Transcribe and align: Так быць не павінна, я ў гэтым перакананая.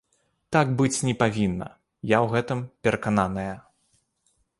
Так 0.55 0.69
быць 0.79 1.03
не 1.07 1.11
павінна, 1.23 1.67
я 2.15 2.21
ў 2.23 2.27
гэтым 2.37 2.59
перакананая. 2.87 3.53